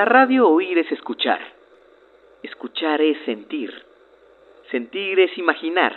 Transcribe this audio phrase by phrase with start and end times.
[0.00, 1.38] La radio oír es escuchar.
[2.42, 3.70] Escuchar es sentir.
[4.70, 5.94] Sentir es imaginar.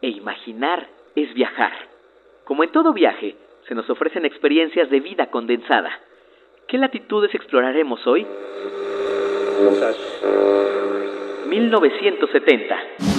[0.00, 1.70] E imaginar es viajar.
[2.44, 3.36] Como en todo viaje,
[3.68, 5.90] se nos ofrecen experiencias de vida condensada.
[6.66, 8.26] ¿Qué latitudes exploraremos hoy?
[11.46, 13.11] 1970.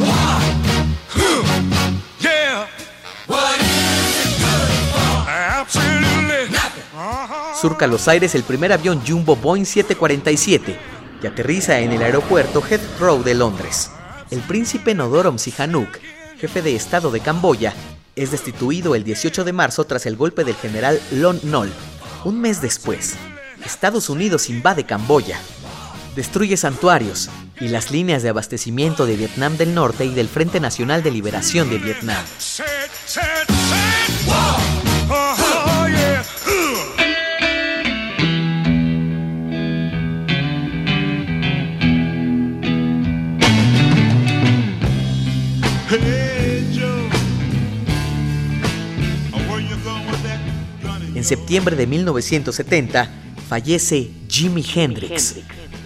[7.63, 10.77] Surca los aires el primer avión Jumbo Boeing 747
[11.21, 13.90] que aterriza en el aeropuerto Heathrow de Londres.
[14.32, 15.87] El príncipe Nodorom Sihanouk,
[16.37, 17.74] jefe de Estado de Camboya,
[18.18, 21.71] es destituido el 18 de marzo tras el golpe del general Lon Nol.
[22.26, 23.15] Un mes después,
[23.65, 25.40] Estados Unidos invade Camboya,
[26.18, 27.30] destruye santuarios
[27.62, 31.70] y las líneas de abastecimiento de Vietnam del Norte y del Frente Nacional de Liberación
[31.70, 32.26] de Vietnam.
[51.24, 53.07] En septiembre de 1970
[53.48, 55.35] fallece Jimi Hendrix,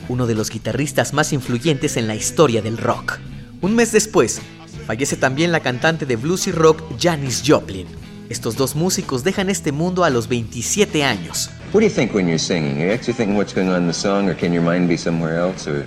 [0.09, 3.19] uno de los guitarristas más influyentes en la historia del rock.
[3.61, 4.41] Un mes después,
[4.87, 7.85] fallece también la cantante de blues y rock Janis Joplin.
[8.29, 11.51] Estos dos músicos dejan este mundo a los 27 años.
[11.71, 12.79] What do you think when you're singing?
[12.79, 15.37] You actually think what's going on in the song, or can your mind be somewhere
[15.37, 15.85] else, or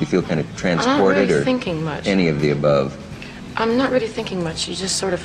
[0.00, 2.08] you feel kind of transported, really or thinking much.
[2.08, 2.96] any of the above?
[3.56, 4.66] I'm not really thinking much.
[4.66, 5.22] You just sort of.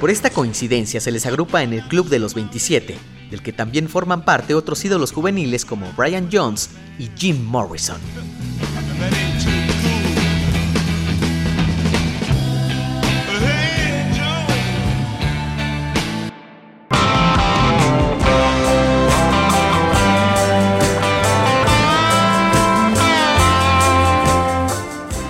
[0.00, 2.96] Por esta coincidencia se les agrupa en el Club de los 27,
[3.30, 8.00] del que también forman parte otros ídolos juveniles como Brian Jones y Jim Morrison.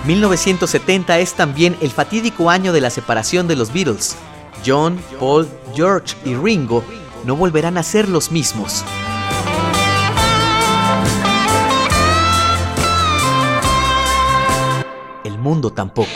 [0.05, 4.17] ...1970 es también el fatídico año de la separación de los Beatles.
[4.65, 6.83] John, Paul, George y Ringo
[7.25, 8.83] no volverán a ser los mismos.
[15.23, 16.09] El mundo tampoco.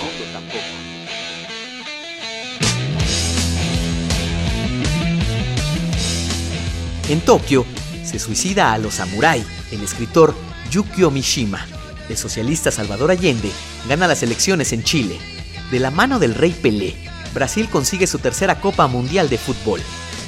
[7.09, 7.65] En Tokio
[8.03, 10.35] se suicida a los samurái el escritor
[10.69, 11.65] Yukio Mishima.
[12.09, 13.51] El socialista Salvador Allende
[13.87, 15.19] gana las elecciones en Chile.
[15.71, 16.95] De la mano del rey Pelé,
[17.33, 19.81] Brasil consigue su tercera Copa Mundial de Fútbol,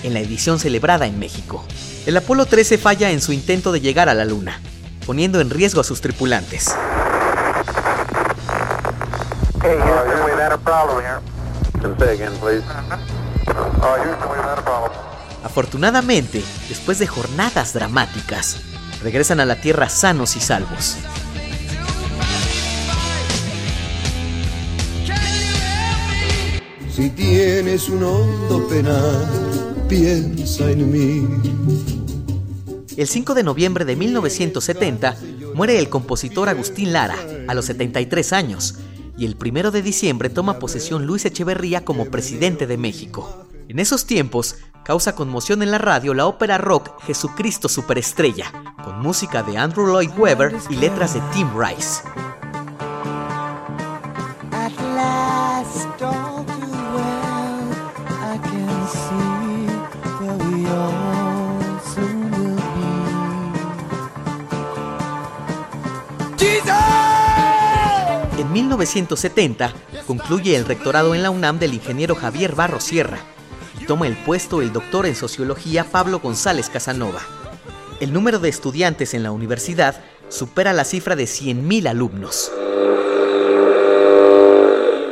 [0.03, 1.63] en la edición celebrada en México.
[2.06, 4.62] El Apolo 13 falla en su intento de llegar a la Luna,
[5.06, 6.75] poniendo en riesgo a sus tripulantes.
[15.44, 18.57] Afortunadamente, después de jornadas dramáticas,
[19.01, 20.97] regresan a la Tierra sanos y salvos.
[26.91, 31.27] Si tienes un hondo penal, piensa en mí.
[32.97, 35.16] El 5 de noviembre de 1970
[35.53, 37.16] muere el compositor Agustín Lara,
[37.47, 38.75] a los 73 años,
[39.17, 43.45] y el 1 de diciembre toma posesión Luis Echeverría como presidente de México.
[43.67, 48.51] En esos tiempos, causa conmoción en la radio la ópera rock Jesucristo Superestrella,
[48.83, 52.01] con música de Andrew Lloyd Webber y letras de Tim Rice.
[68.38, 69.74] En 1970
[70.07, 73.19] concluye el rectorado en la UNAM del ingeniero Javier Barro Sierra
[73.80, 77.19] y toma el puesto el doctor en sociología Pablo González Casanova.
[78.00, 82.51] El número de estudiantes en la universidad supera la cifra de 100.000 alumnos.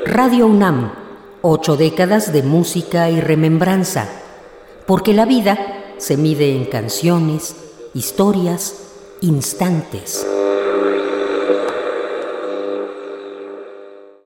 [0.05, 0.93] Radio UNAM,
[1.41, 4.07] ocho décadas de música y remembranza,
[4.85, 5.57] porque la vida
[5.97, 7.55] se mide en canciones,
[7.93, 8.75] historias,
[9.19, 10.25] instantes.